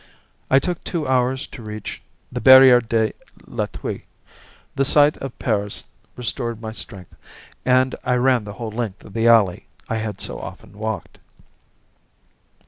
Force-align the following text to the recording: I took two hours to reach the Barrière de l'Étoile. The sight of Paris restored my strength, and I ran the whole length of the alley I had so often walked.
I 0.49 0.57
took 0.57 0.83
two 0.83 1.07
hours 1.07 1.45
to 1.45 1.61
reach 1.61 2.01
the 2.31 2.41
Barrière 2.41 2.89
de 2.89 3.13
l'Étoile. 3.45 4.01
The 4.75 4.83
sight 4.83 5.15
of 5.17 5.37
Paris 5.37 5.83
restored 6.15 6.59
my 6.59 6.71
strength, 6.71 7.13
and 7.65 7.93
I 8.03 8.15
ran 8.15 8.43
the 8.43 8.53
whole 8.53 8.71
length 8.71 9.05
of 9.05 9.13
the 9.13 9.27
alley 9.27 9.67
I 9.87 9.97
had 9.97 10.19
so 10.19 10.39
often 10.39 10.73
walked. 10.75 11.19